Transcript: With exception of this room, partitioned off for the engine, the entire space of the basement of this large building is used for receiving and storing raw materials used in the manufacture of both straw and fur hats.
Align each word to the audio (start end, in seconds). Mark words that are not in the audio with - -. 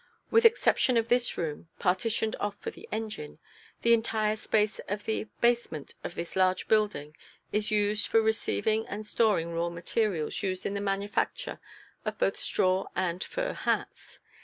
With 0.31 0.45
exception 0.45 0.97
of 0.97 1.09
this 1.09 1.37
room, 1.37 1.69
partitioned 1.77 2.35
off 2.39 2.57
for 2.59 2.71
the 2.71 2.89
engine, 2.91 3.37
the 3.83 3.93
entire 3.93 4.35
space 4.35 4.79
of 4.87 5.05
the 5.05 5.25
basement 5.41 5.93
of 6.03 6.15
this 6.15 6.35
large 6.35 6.67
building 6.67 7.15
is 7.51 7.69
used 7.69 8.07
for 8.07 8.19
receiving 8.19 8.87
and 8.87 9.05
storing 9.05 9.53
raw 9.53 9.69
materials 9.69 10.41
used 10.41 10.65
in 10.65 10.73
the 10.73 10.81
manufacture 10.81 11.59
of 12.03 12.17
both 12.17 12.37
straw 12.39 12.87
and 12.95 13.23
fur 13.23 13.53
hats. 13.53 14.17